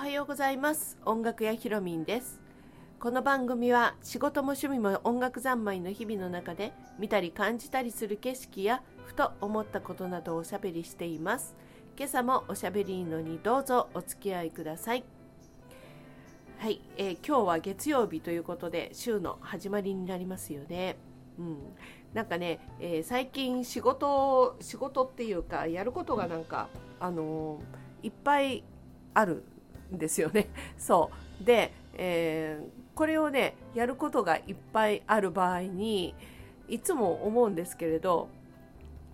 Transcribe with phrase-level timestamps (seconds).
[0.00, 0.96] はようございます。
[1.04, 2.40] 音楽屋ひろみんです。
[2.98, 11.54] この番組は仕事も趣味も音楽三昧の日々の中で見たり感じたりする景色やふと思ったことなどをおしゃべりしています。
[11.98, 15.04] 今朝もおしゃべりのにどうぞお付き合いください。
[16.56, 20.96] はい、えー、今日は月曜日ということで週の始まりになりますよね。
[21.38, 21.58] うん、
[22.14, 28.64] なんかね、えー、最近仕事仕事っていうかやることがなんか、あのー、いっぱい
[29.12, 29.44] ある
[29.92, 30.48] ですよね。
[30.78, 36.14] そうで、えー、これをねやることがいっぱいある場合に
[36.68, 38.28] いつも思うんですけれど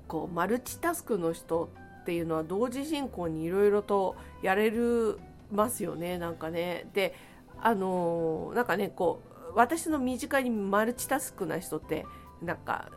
[0.08, 1.70] こうマルチタスクの人
[2.02, 5.18] っていうのは同時進行にいろいろとやれる
[5.50, 6.88] ますよねなんかね。
[6.92, 7.14] で
[7.60, 9.20] あのなんかねこ
[9.52, 12.06] う私の身近にマルチタスクな人って
[12.42, 12.90] なんか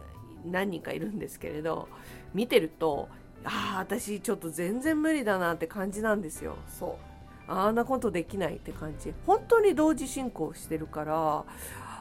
[0.46, 1.88] 何人かいるんですけれど
[2.34, 3.08] 見てると
[3.44, 7.09] ああ私ちょっと全然無理だなって感じなんですよそう
[7.50, 9.14] あんなことできないって感じ。
[9.26, 11.46] 本当に同時進行してるから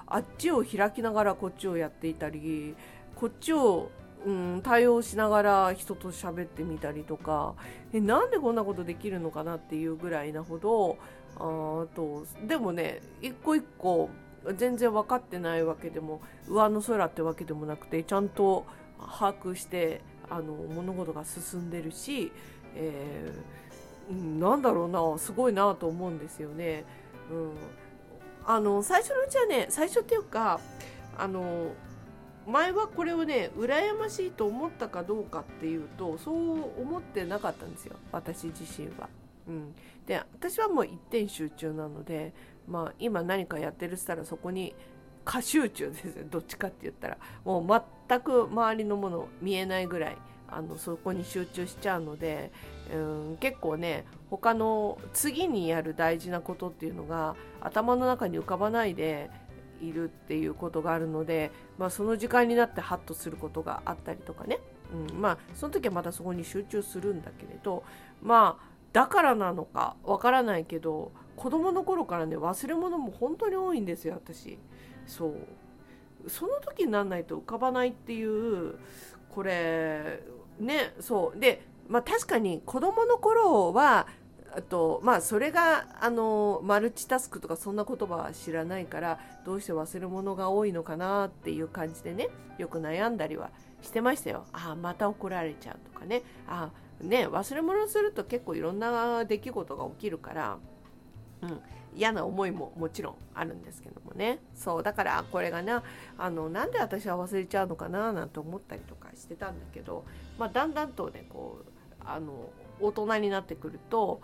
[0.07, 2.75] あっちを開きながらこっちをやっていたり
[3.15, 3.91] こっちを、
[4.25, 7.55] うん、対応しながら人と喋ってみたりとか
[7.93, 10.99] えなんでこんなことできるのかなっていうぐらいなほど
[11.37, 14.11] あとでもね一個一個
[14.57, 18.67] 全然分かってないわけでも上の空ってわけでもなくてちゃんと
[18.99, 22.33] 把握してあの物事が進んでるし、
[22.75, 23.69] えー
[24.11, 26.85] なんだろうなすごいなと思うんですよね。
[27.31, 27.53] うん、
[28.47, 30.61] あの最初のうちはね最初っていうか
[31.17, 31.73] あの
[32.47, 36.35] 前はこれをね羨ましいと思ったかどうかっていうとそう
[36.81, 37.97] 思ってなかったんですよ。
[38.11, 39.09] 私自身は。
[39.47, 39.75] うん、
[40.07, 42.33] で私はもう一点集中なので、
[42.67, 44.75] まあ、今何かやってるしたらそこに
[45.25, 46.25] 過集中ですよ。
[46.31, 47.19] どっちかって言ったら。
[47.45, 50.17] もう全く周りのもの見えないぐらい
[50.49, 52.51] あのそこに集中しちゃうので、
[52.93, 59.31] うん、結構ね他の次にやる大事なことっていうのが頭の中に浮かばないで
[59.81, 64.59] いるっていうことがあるので、まあ、その時間になってハッとすることがあったりとかね、
[65.11, 67.85] うん、まあその時はまたそこに集中するんだけれど
[68.23, 74.59] まあだからなのかわからないけど子供の頃からね忘れ物も本当に多いんですよ私。
[75.07, 75.35] そう。
[76.29, 78.75] その時にならないと浮かばないっていう
[79.31, 80.21] これ
[80.59, 81.39] ねそう。
[81.39, 84.07] でまあ確かに子供の頃は
[84.55, 92.29] あとまあそれがあのマルチタスクとかそんな言葉は知らないからどうして忘れ物が多いのかなっていう感じでね
[92.59, 93.51] よく悩んだりは
[93.83, 94.45] してましたよ。
[94.53, 100.59] ああまた怒られちゃうとかねあね忘れ物すると結構いろんな出来事が起きるから、
[101.43, 101.61] うん、
[101.95, 105.83] 嫌な思いももちろんあるんですけどもねそうだからこれがな
[106.17, 110.05] あのなんで私は忘れちゃうのかななんて思ったりとかしてたんだけど、
[110.39, 111.78] まあ、だんだんとねこう
[112.09, 114.21] あの大人になってくると、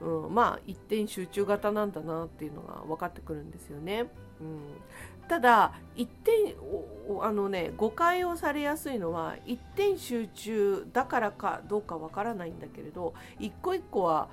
[0.00, 4.10] うん、まあ一点集中型なんだなっていうのが分かってくるんですよね。
[4.40, 4.60] うん、
[5.28, 6.54] ただ一点
[7.20, 14.28] あのね誤解をされやすいのは一点集中だからかどうかわからないんだけれど一個一個は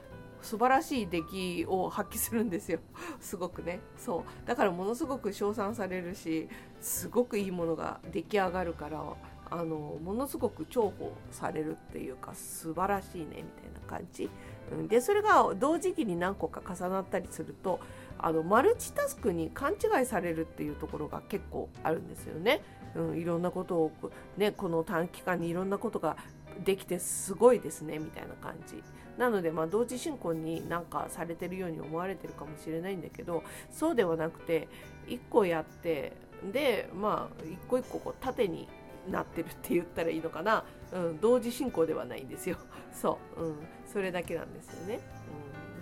[0.45, 2.79] 素晴らしい出来を発揮するんですよ。
[3.19, 3.79] すごくね。
[3.97, 4.47] そう。
[4.47, 6.47] だからものすごく称賛されるし
[6.81, 9.03] すごくいいものが出来上がるから
[9.49, 14.29] あのものすごく重宝されるっていうか素晴らしいねみたいな感じ、
[14.71, 17.79] うん、でそれが同時期に何個か重なったりすると
[18.17, 22.61] あのマルチタスクに勘違いされるっていうところが結構あるんですよね。
[22.95, 23.91] うん、いろんなことを、
[24.37, 26.15] ね、この短期間にいろんなことが
[26.63, 28.81] できてすごいですねみたいな感じ
[29.17, 34.67] なので、まあ、同時進行になんかされてるように思われてるかもしれないんだけどそうではなくて
[35.07, 36.13] 1個やって
[36.51, 38.67] でまあ一個一個こう縦に
[39.09, 42.57] なってるって言ったらいいのかな、うん、同時進行ではないんですよ。
[42.93, 43.55] そう、うん、
[43.85, 44.99] それだけなんですよね、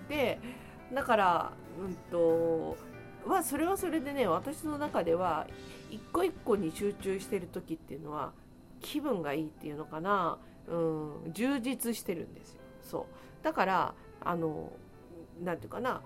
[0.02, 0.40] うん、で
[0.94, 2.76] だからうんと
[3.26, 5.48] まあそれはそれでね私の中では
[5.90, 8.34] 一個一個に集中してる時っていうのは
[8.82, 10.38] 気分がいいっていうのかな、
[10.68, 10.76] う
[11.30, 12.62] ん、充実してるんですよ。
[12.82, 13.44] そう。
[13.44, 14.72] だからあの
[15.42, 16.02] 何て言うかな。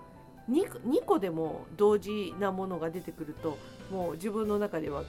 [0.50, 3.58] 2, 2個でも同時なものが出てくると
[3.92, 5.04] もう自分の中では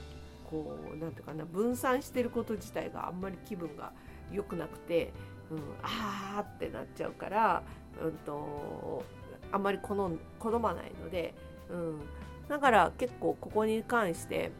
[0.49, 3.91] こう何て言うかな分散してること自体があんまり気分が
[4.31, 5.13] 良くなくて、
[5.51, 7.63] うん、あーってなっちゃうから、
[8.01, 9.03] うんと、
[9.51, 9.95] あんまり好
[10.39, 11.33] 好まないので、
[11.69, 11.99] うん、
[12.47, 14.51] だから結構ここに関して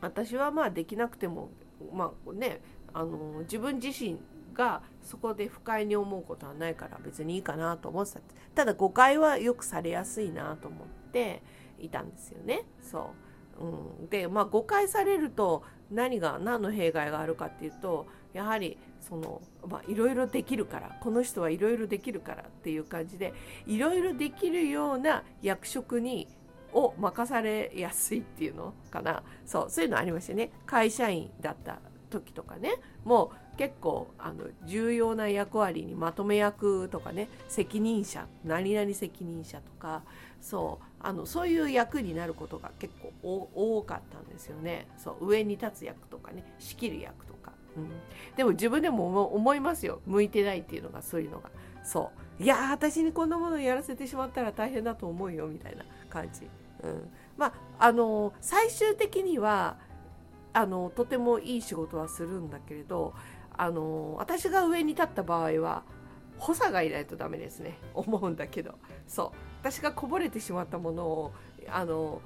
[0.00, 1.48] 私はまあできなくても
[1.92, 2.60] まあね
[2.92, 4.18] あの自分自身
[4.54, 8.20] がそこで不快に思うことはないから別にいいかなと思ってた
[8.54, 11.42] ただ誤解はよくされやすいなと思って
[11.78, 13.25] いたんですよねそう。
[13.60, 23.32] うん、で、まあ、誤解されると何が何の弊害があるかっていうとやはりそのまあいろいろできるからこの人はいろいろできるからっていう感じで
[23.66, 26.28] いろいろできるような役職に
[26.72, 29.22] を任されやすいっていうのかな。
[29.46, 30.50] そうそういうのありましたね。
[30.66, 31.78] 会社員だった。
[32.20, 32.74] 時とかね
[33.04, 40.02] もう結構あの重要な役割にまとめ役とかね責任者何々責任者とか
[40.40, 44.86] そうあのそういう役になることが結構多かったんですよね。
[44.98, 47.88] そう上に立つ役とかね仕切る役とか、うん、
[48.36, 50.00] でも自分でも思いますよ。
[50.06, 51.50] 向いてないっていうのがそういうのが。
[51.84, 52.10] そ
[52.40, 52.42] う。
[52.42, 56.42] いや私にこんなものやらせてしまったら大変だと思うよみたいな感じ、
[56.82, 57.46] うん、ま
[57.78, 59.78] ああの最終的には
[60.56, 63.12] あのとてもいい仕事はするんだけれど
[63.58, 65.82] あの私が上に立った場合は
[66.38, 67.78] 補佐がいないとダメですね。
[67.92, 68.74] 思うんだけど。
[69.06, 69.30] そう。
[69.60, 71.32] 私がこぼれてしまったものを
[71.68, 72.22] あの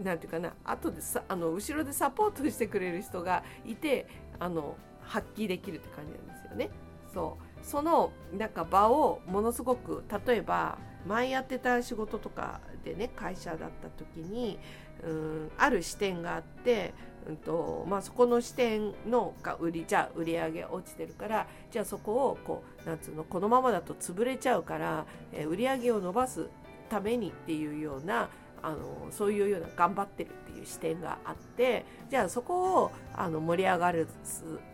[0.00, 0.52] なんていうかな。
[0.64, 4.06] 後でさあの後ろでサポートしてくれる人がいて
[4.38, 6.70] あの発揮できるって感じなんですよね。
[7.12, 7.64] そう。
[7.64, 14.58] そのなんか場をものすごく例えば前やってた仕事とかでね会社だった時に
[15.02, 16.94] うんある視点があって
[17.28, 26.48] うんとまあ、そこの視点のが売りじゃあ売り上げ落ちてるからじゃあそこをこうなんつうのこのままだと潰れちゃうから、えー、売り上げを伸ばす
[26.88, 28.28] ためにっていうような
[28.62, 34.08] あのそういうような頑張ってるっていう視点があってじゃあそこをあの盛り上がる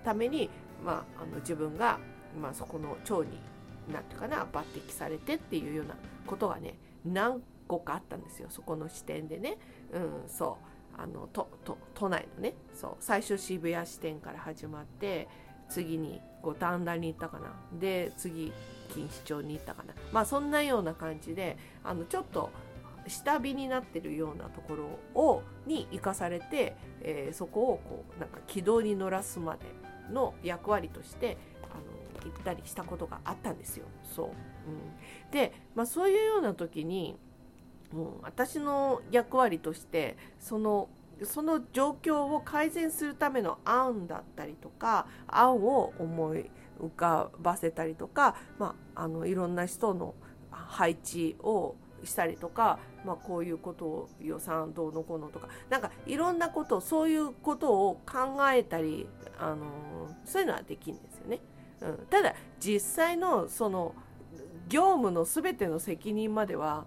[0.04, 0.50] ために、
[0.84, 1.98] まあ、あの自分が、
[2.40, 3.30] まあ、そこの長に
[3.90, 5.94] なんていうかな抜擢されてっていうような
[6.26, 9.58] ことがね何個かあったんですよそこの視点でね。
[9.92, 10.71] うん、そう
[11.02, 11.48] あの都
[11.94, 15.26] 都内のねそう最初渋谷支店から始まって
[15.68, 17.52] 次に五反田に行ったかな。
[17.78, 18.52] で次
[18.88, 19.94] 錦糸町に行ったかな。
[20.12, 22.50] まあそんなような感じであのちょっと
[23.08, 24.74] 下火になってるようなとこ
[25.14, 29.60] ろをに生かされて、えー、そこをこうなんか軌道に乗らすまで
[30.12, 31.74] の役割としてあ
[32.26, 33.86] の行ったりしたことがあったんですよ。
[34.04, 37.16] そう、うん、で、まあ、そういうような時に
[37.92, 40.88] もう私の役割としてその
[41.24, 46.50] その状況を改善するための案だったりとか案を思い
[46.80, 50.14] 浮かばせたりとか、まあ、あのいろんな人の
[50.50, 59.06] 配置をしたりとか、まあ、こういうことを予算どうのこうのとかなんかいろんなことそういうことを考えたり、
[59.38, 59.66] あの
[60.24, 61.40] そういうのはできるんですよね。
[61.80, 63.94] うん、ただ実際のその
[64.68, 66.86] 業務の全ての責任までは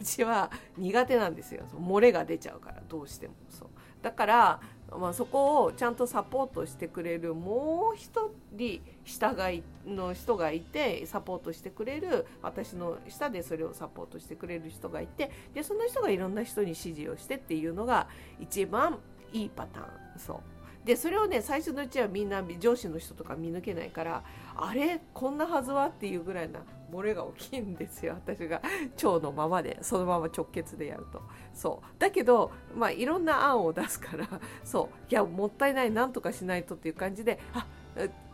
[0.00, 1.64] 私は苦手なんですよ。
[1.74, 3.34] 漏れが出ちゃうからどうしても。
[3.48, 3.68] そう。
[4.02, 4.60] だから、
[4.96, 18.08] まあ、そこをちゃんとサポートしてくれるもう一人下がいの人がいてサポートしてくれる私の下でそれをサポートしてくれる人がいてでその人がいろんな人に指示をしてっていうのが
[18.40, 18.98] 一番
[19.32, 20.18] いいパターン。
[20.18, 20.40] そう。
[20.86, 24.24] でそれをね最初のうちはみんな上司の人とか見抜けないから
[24.56, 26.60] あれこんなはずはっていうぐらいな
[26.92, 28.14] 漏れが起きるんですよ。
[28.26, 28.62] 私が
[29.02, 31.22] 腸のままでそのまま直結でやると。
[31.54, 31.86] そう。
[31.98, 34.26] だけどまあいろんな案を出すから
[34.64, 35.10] そう。
[35.10, 37.66] いやもったいないなんとかしないとっていう感じであ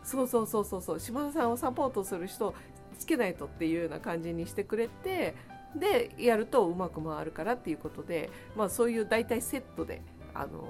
[0.03, 0.99] そうそうそうそうそう。
[0.99, 2.53] 島田さんをサポートする人
[2.97, 5.35] つけないとっていうような感じにしてくれて
[5.75, 10.01] でやるとうまく回るからっていうことで、まあ、そういう大体セットで
[10.33, 10.65] あの、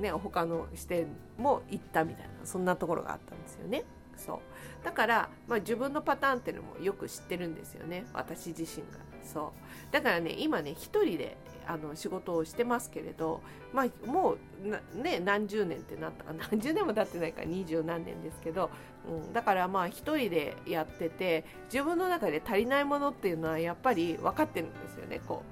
[0.00, 1.06] ね、他の視点
[1.38, 3.84] も行ったみたいなそんなところがあったんですよね。
[4.16, 4.38] そう。
[4.84, 8.06] だから、まあ、自分のパターンっていうのもよく知ってるんですよね。
[8.12, 8.98] 私自身が。
[9.22, 9.52] そ
[9.90, 9.92] う。
[9.92, 13.40] だからね今ね一人であの仕事をしてますけれど、
[13.72, 14.36] まあ、も
[14.94, 16.24] うね何十年ってなった。
[16.24, 17.40] か何十年も経ってないか。
[17.40, 18.70] ら二十何年ですけど、
[19.08, 25.42] うん、だからまあ一人でやってて自分の中で足りないものっていうのはやっぱり分かってるんですよねこ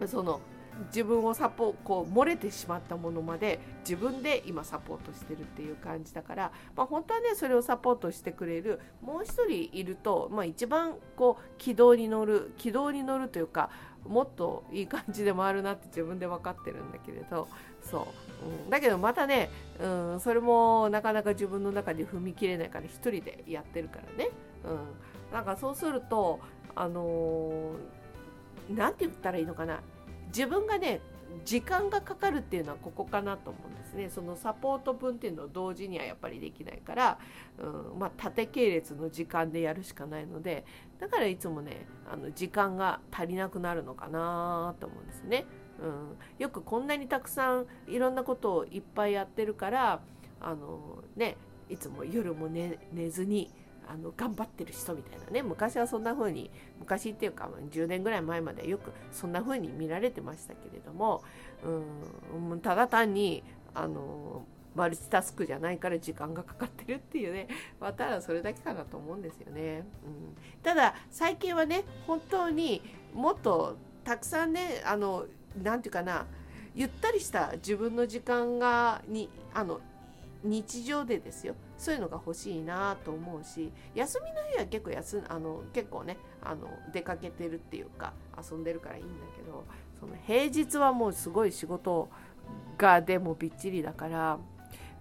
[0.00, 0.40] う、うん、その
[0.88, 13.70] 自分をサポこう漏れてしまったものまで自分で今サポートしてるっていう感じだから、まあ、本当はねそれをサポートしてくれるもう一人いると、まあ、一番こう軌道に乗る軌道に乗るというか
[14.06, 17.48] もっといい感じで回るなって自分で分かってるんだけれど
[17.82, 24.30] そう、うん、だけどまたね、うん、それもなかなか自分の中で踏み切れないから一人でやってるからね、
[24.64, 26.40] うん、なんかそうすると
[26.74, 29.80] あのー、て言ったらいいのかな。
[30.36, 31.00] 自分がね
[31.44, 34.10] 時間がかかるっていうのはここかなと思うんですね。
[34.10, 37.18] そのサポート分っていうのを同時にはやっぱりできないから、
[37.58, 40.64] うんまあ、縦系列の時間でやるしかないので
[40.98, 45.46] だからいつもねあの時間が足りなくなるのかなと思うんですね、
[45.82, 50.00] うん、よくこんなにたくさんいろんなことをいっぱいやってるから
[50.40, 51.36] あのね
[51.68, 52.78] いつも夜も寝
[53.10, 53.50] ずに
[53.86, 55.42] あの頑張ってる人みたいなね。
[55.42, 61.22] 昔はそんな風に昔っていうか10年ぐらい前までよくそんな風に見られてましたけれども
[61.64, 63.42] うんただ単に
[63.74, 64.44] あの
[64.76, 67.48] マルチタスクじゃないから時間がかかってるっていうね
[67.80, 72.82] まただそれだけかなと思うんですよね、うん、ただ最近はね本当に
[73.14, 75.26] もっとたくさんねあの
[75.62, 76.26] 何て言うかな
[76.74, 79.80] ゆったりした自分の時間がにあの
[80.46, 81.54] 日常でですよ。
[81.78, 88.12] そういうのが欲しいなと思うし休みの日は結構休あの結構ねあの出かけてるっていうか
[88.50, 89.64] 遊んでるからいいんだけど
[90.00, 92.08] その平日はもうすごい仕事
[92.78, 94.38] がでもびっちりだから、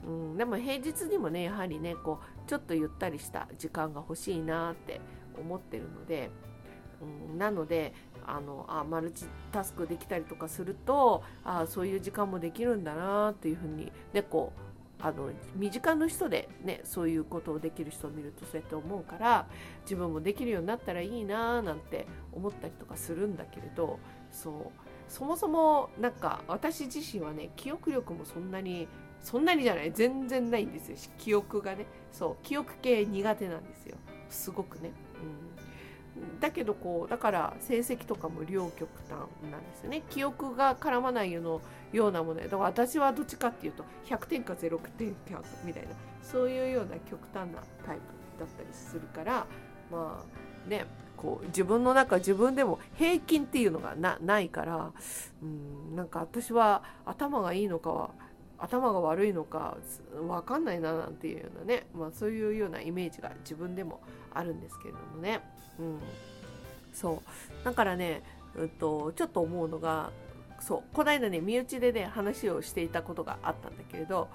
[0.06, 5.00] うん、でも平日にもねやはりねこうちょっとゆったりした時間が欲しいなって
[5.38, 6.30] 思ってるので、
[7.32, 7.94] うん、なので
[8.25, 14.64] あのあマルチタスクできたりとかするとあそういう時間もできるんだなっていうふうにねこう
[15.00, 19.48] あの身近な人でねそういうことをできる人を見るとそうやって思うから
[19.84, 24.00] 自分もできるようになったらいいななんて思ったりとかするんだけれど
[24.32, 24.54] そう。
[25.08, 28.88] そもそもなんか私自身はね記憶力もそんなに
[29.22, 30.98] そんなにじゃない全然ないんですよ。
[31.18, 31.86] 記憶がね。
[32.12, 33.98] そう記憶系苦手なんですよ。
[34.30, 35.75] すごくね、うん、
[36.39, 39.17] だけどこうだから成績とかも両極端
[39.51, 40.03] なんですよね。
[40.10, 41.62] 記憶が絡まないよ
[41.93, 45.89] うなものだから私はどっちかっていうと100点か0点かみたいな
[46.22, 49.45] そういうような極端なタイプだったりするから
[49.91, 50.24] ま
[50.65, 50.86] あね
[51.17, 54.91] こう自分の中自分でも平均っていうのがないから
[55.41, 58.12] うんなんか私は頭がいいのかは
[58.58, 59.78] 頭が悪いのか
[60.14, 64.02] 分かんないななんていうようなね、まあ、そういうようなイメージが自分でも
[64.34, 65.42] あるんですけれどもね、
[65.80, 66.00] うん、
[66.94, 67.22] そ
[67.62, 67.66] う。
[67.66, 68.24] だからね、
[68.56, 70.12] うんと、ちょっと思うのが
[70.60, 70.84] そう。
[70.94, 74.30] この間ね身内でね話をしていたことがあったんだけれど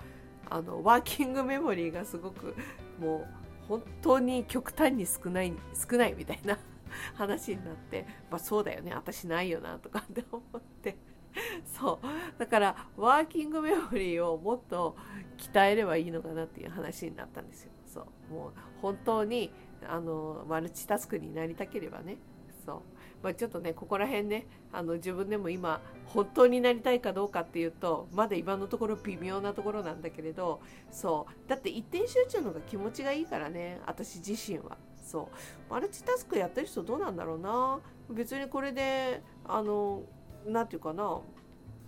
[0.49, 2.55] あのワーキングメモリーがすごく
[3.01, 3.27] もう
[3.69, 5.53] 本当に極端に少ない
[5.91, 6.59] 少ないみたいな
[7.15, 10.97] 話になって、まあ、そうだよね私ないよなとかって思って。
[11.65, 12.39] そう。
[12.39, 14.97] だからワーキングメモリーをもっと
[15.39, 17.73] 鍛えればいいのかなっていう話になったんですよ。
[17.87, 18.33] そう。
[18.33, 19.53] もう本当に
[19.87, 22.19] あのマルチタスクになりたければね。
[22.65, 22.81] そう。
[23.23, 30.61] まあ、ちょっとねここら辺ねあの自分でも今本当になりたいかどうかっていうとまだ今のところ微妙なところなんだけれど
[30.91, 31.49] そう。
[31.49, 34.77] だって一点集中の方が気持ちがいいからね私自身は。
[35.03, 35.71] そう。
[35.71, 37.81] マルチタスクやってる人どうなんだろうな。
[38.11, 40.03] 別にこれであの
[40.47, 41.21] 何て言うかな。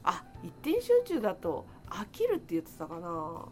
[0.04, 3.46] あ一点集中だと飽きるって言ってたかな。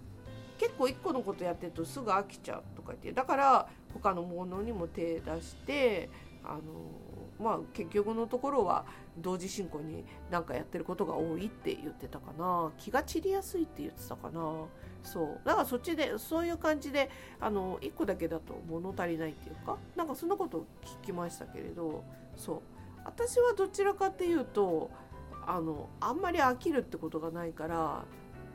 [0.59, 3.13] 結構1個のことやってるとすぐ飽きちゃうとか言って。
[3.13, 6.11] だから他のものにも手出して
[6.45, 6.61] あの
[7.43, 8.85] まあ結局のところは
[9.19, 12.73] 同時進行に何かやってることが多いって言ってたかな。
[12.79, 14.41] 気が散りやすいって言ってたかな。
[15.03, 15.41] そう。
[15.45, 20.67] だからそっちでそういう感じであの1個だけだと物足りないっていうかなんかそんなこと
[21.03, 22.05] 聞きましたけれど。
[22.37, 22.63] そう。
[23.05, 24.91] 私はどちらかっていうと
[25.47, 28.05] あのあんまり飽きるってことがないから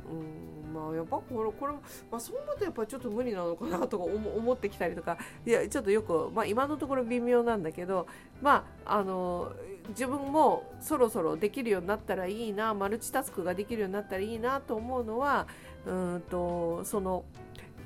[0.10, 1.80] うんまあやっぱこれこれ、ま
[2.18, 8.08] あ、そう思うとやっぱちょっと無理なのかなとか思 ってきたりとかいやちょっとよく、まあ、今のところ微妙なんだけど
[8.42, 9.52] まああの
[9.90, 15.48] 自分もそろそろできるようになったらいいなマルチタスクができるようになったらいいなと思うのは
[15.86, 17.26] うんとその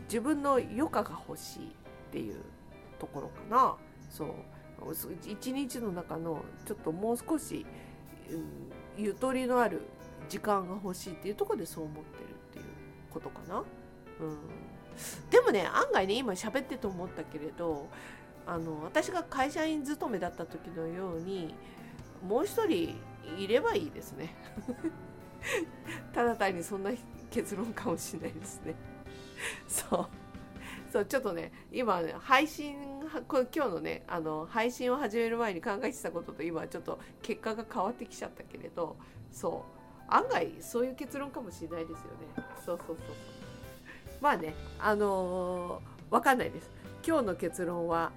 [0.06, 2.42] 自分の余暇が欲しいっていう
[2.98, 3.76] ところかな。
[4.10, 4.28] そう。
[5.28, 7.66] 一日の中のちょっともう少し、
[8.30, 9.82] うん、ゆとりのある
[10.28, 12.66] 時間が欲しいっていうとこでそう思ってるっていう
[13.10, 13.64] ことかな。
[14.20, 14.38] うん、
[15.30, 17.88] でもね案外ね今喋ってと思ったけれど
[18.46, 21.54] あの私が会社員勤めだった時のように
[22.28, 22.96] もう一人
[23.38, 24.36] いればいいですね。
[26.14, 26.92] ただ単にそんな
[27.32, 28.76] 結論かもしれないですね。
[29.68, 30.08] そう
[30.92, 32.76] そうちょっとね今ね配信
[33.32, 38.96] 今日のねあの配信を始める前に考えてたことと今ちょっと結果が変わってきちゃったけれど
[39.32, 39.80] そう。
[40.12, 42.02] 案外そういう結論かもしれないですよね。
[42.66, 42.98] そうそうそう
[44.22, 46.70] まあねあのー、わかんないです。
[47.06, 48.12] 今日の結論は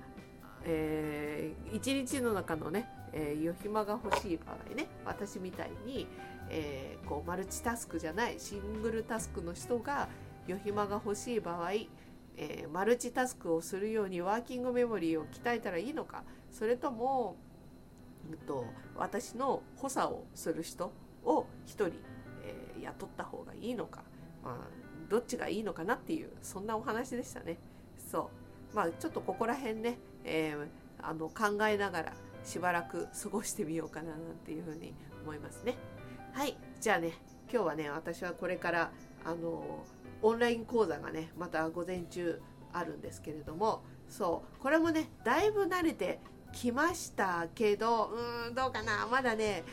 [0.65, 6.07] えー、1日の中のね、えー、余暇が欲しい場合ね私みたいに、
[6.51, 10.09] えー、こうマルチタスクじゃないシングルタスクの人が
[10.49, 11.73] 余暇が欲しい場合
[12.37, 16.25] えー、マルチタスクをするようにワーキングメモリーを鍛えたらいいのか？
[16.51, 17.37] それとも、
[18.31, 18.65] うんと、
[18.97, 20.93] 私の補佐をする人
[21.25, 21.87] を1人、
[22.43, 24.03] えー、雇った方がいいのか、
[24.43, 24.57] まあ、
[25.09, 27.59] どっちがいいのかなっていうそんなお話でしたね。
[28.11, 28.31] そ
[28.73, 28.77] う。
[28.77, 30.67] まあ、ちょっとここら辺ね、えー、
[31.03, 32.13] あの考えながら
[32.45, 35.77] しばらく過ごしてみようかななんていうふうに思いますね。
[36.33, 36.57] はい。
[36.81, 37.13] じゃあね。
[37.53, 38.91] 今日はね私はこれから
[39.25, 39.85] あの
[40.23, 42.41] オンライン講座がねまた午前中
[42.73, 46.21] あるんですけれどもそうこれもねだいぶ慣れて
[46.53, 49.65] きましたけどうーんどうかなまだね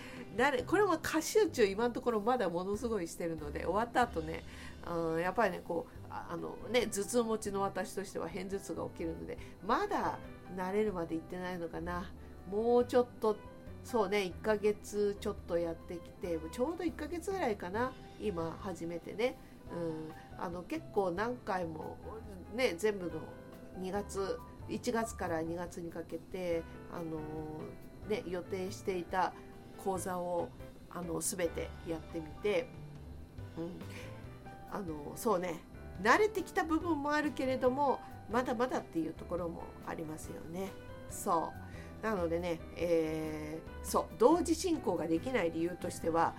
[0.68, 4.44] これも歌集中今のところまだものすごいしてるので終わった後ね
[4.88, 10.18] うん、やっぱりねこうあのね頭痛持ちの私としては片頭痛が起きるのでまだ
[10.58, 12.10] 慣れるまで行ってないのかな
[12.50, 13.36] もうちょっと
[13.84, 19.38] そうね1ヶ月ちょっとやってきてちょうど1ヶ月ぐらいかな今初めてね、
[19.72, 21.98] うん、あの結構何回も
[22.56, 23.12] ね全部の
[23.82, 27.20] 2月1月から2月にかけてあの、
[28.08, 29.34] ね、予定していた
[29.84, 30.50] 講座を
[30.92, 32.68] あの全てやってみて、
[33.58, 33.70] うん、
[34.72, 35.62] あのそうね
[36.04, 38.00] 慣れてきた部分もあるけれども
[38.32, 40.70] まだまだっていうところもありますよね。
[41.10, 41.70] そう
[42.02, 46.34] なのでね、えー、そう同時進行ができない理由としては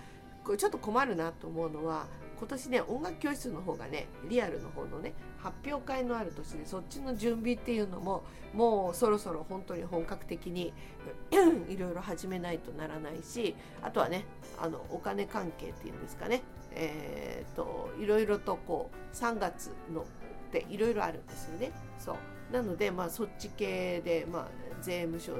[0.44, 2.06] これちょっと困るなと思うのは
[2.38, 8.22] 今年ね音楽教室の方がねリアルの方のね発表会のある年でそっちの準備っていうのも
[8.54, 10.72] もうそろそろ本当に本格的に
[11.68, 14.24] いろいろ始めないとならないしあとはね
[14.58, 20.04] あのお金関係っていうんですかねえーと、いろいろとこう3月の
[20.50, 21.70] っていろいろあるんですよね。
[21.98, 24.48] そうなので、まあ、そっち系で、まあ、
[24.82, 25.32] 税務署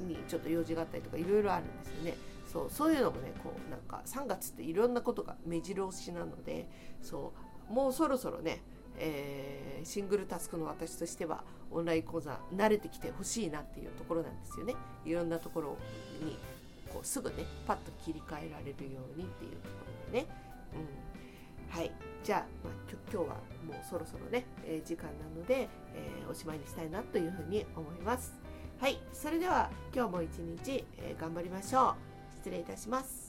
[0.00, 2.14] にちょっと用事があったりとかいろいろあるんですよね。
[2.52, 6.68] そうそういうのもねこうなんか3月っていろんなことが目白押しなので
[7.02, 7.32] そ
[7.70, 8.62] うもうそろそろね、
[8.96, 14.76] えー、シングルタスクの私としてはオンライン講座慣れてきてほしいなっていうところなんですよね。
[15.04, 15.76] いろんなところ
[16.22, 16.38] に
[16.92, 19.74] こうすぐねパッと切り替えられるようにっていうとこ
[20.06, 20.26] ろでね。
[20.74, 21.13] うん、
[21.74, 21.90] はい。
[22.22, 22.72] じゃあ、まあ、
[23.12, 23.34] 今日は
[23.66, 28.32] もうそろそろね、えー、時間なので、えー、おしまいにしたいなというふうに思います。
[28.78, 29.00] はい。
[29.12, 32.36] それでは今日も一日、えー、頑張りましょう。
[32.36, 33.23] 失礼いたします。